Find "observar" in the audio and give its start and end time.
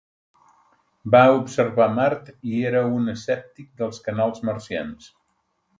1.33-1.87